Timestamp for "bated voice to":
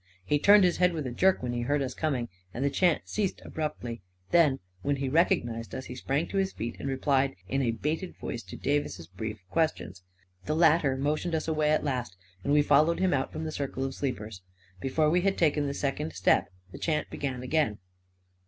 7.69-8.55